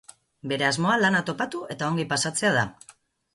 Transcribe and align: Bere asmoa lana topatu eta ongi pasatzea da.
Bere 0.53 0.65
asmoa 0.69 0.95
lana 1.01 1.21
topatu 1.27 1.61
eta 1.75 1.91
ongi 1.91 2.07
pasatzea 2.15 2.53
da. 2.57 2.65